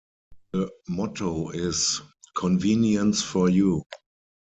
The 0.53 0.67
motto 0.87 1.51
is 1.51 2.01
"Convenience 2.35 3.21
for 3.21 3.49
you". 3.49 3.83